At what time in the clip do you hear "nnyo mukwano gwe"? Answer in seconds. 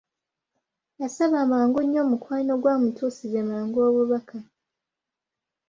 1.83-2.71